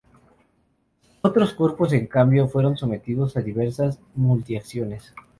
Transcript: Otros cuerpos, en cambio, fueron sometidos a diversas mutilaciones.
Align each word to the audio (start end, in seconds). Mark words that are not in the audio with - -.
Otros 1.21 1.53
cuerpos, 1.53 1.93
en 1.93 2.07
cambio, 2.07 2.47
fueron 2.47 2.75
sometidos 2.75 3.37
a 3.37 3.41
diversas 3.41 3.99
mutilaciones. 4.15 5.13